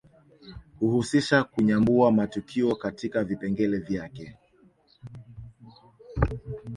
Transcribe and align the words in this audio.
Huhusisha 0.79 1.43
kunyambua 1.43 2.11
matukio 2.11 2.75
katika 2.75 3.23
vipengele 3.23 3.77
vyake 3.77 4.37